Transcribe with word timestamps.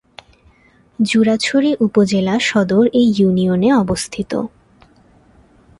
জুরাছড়ি 0.99 1.71
উপজেলা 1.79 2.35
সদর 2.39 2.85
এ 2.93 3.03
ইউনিয়নে 3.17 3.69
অবস্থিত। 3.73 4.31